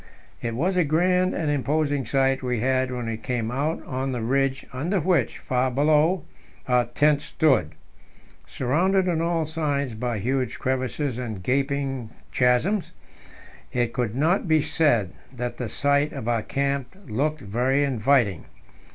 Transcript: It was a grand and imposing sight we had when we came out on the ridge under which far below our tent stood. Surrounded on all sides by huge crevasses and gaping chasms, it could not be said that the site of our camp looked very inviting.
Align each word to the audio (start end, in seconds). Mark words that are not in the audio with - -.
It 0.41 0.55
was 0.55 0.77
a 0.77 0.83
grand 0.83 1.35
and 1.35 1.51
imposing 1.51 2.07
sight 2.07 2.41
we 2.41 2.59
had 2.59 2.89
when 2.89 3.05
we 3.05 3.17
came 3.17 3.51
out 3.51 3.85
on 3.85 4.11
the 4.13 4.21
ridge 4.23 4.65
under 4.73 4.99
which 4.99 5.37
far 5.37 5.69
below 5.69 6.23
our 6.67 6.85
tent 6.85 7.21
stood. 7.21 7.75
Surrounded 8.47 9.07
on 9.07 9.21
all 9.21 9.45
sides 9.45 9.93
by 9.93 10.17
huge 10.17 10.57
crevasses 10.57 11.19
and 11.19 11.43
gaping 11.43 12.09
chasms, 12.31 12.93
it 13.71 13.93
could 13.93 14.15
not 14.15 14.47
be 14.47 14.59
said 14.63 15.13
that 15.31 15.57
the 15.57 15.69
site 15.69 16.13
of 16.13 16.27
our 16.27 16.41
camp 16.41 16.97
looked 17.05 17.41
very 17.41 17.83
inviting. 17.83 18.45